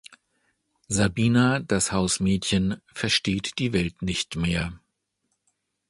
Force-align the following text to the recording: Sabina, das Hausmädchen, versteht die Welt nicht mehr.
Sabina, 0.87 1.59
das 1.59 1.91
Hausmädchen, 1.91 2.81
versteht 2.91 3.59
die 3.59 3.71
Welt 3.71 4.01
nicht 4.01 4.35
mehr. 4.35 4.79